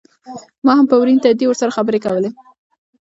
ما 0.65 0.73
هم 0.77 0.85
په 0.91 0.95
ورين 1.01 1.17
تندي 1.23 1.45
ورسره 1.47 1.75
خبرې 1.77 1.99
کولې. 2.05 2.29